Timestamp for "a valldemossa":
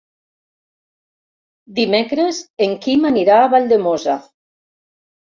3.41-4.17